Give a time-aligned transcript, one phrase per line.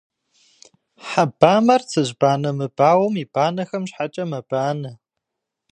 [1.07, 4.91] Хьэ бамэр цыжьбанэ мыбауэм и банэхэм щхьэкӏэ мэбанэ.